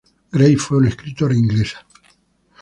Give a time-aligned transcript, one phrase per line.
[0.31, 1.85] Grey, fue una escritora inglesa.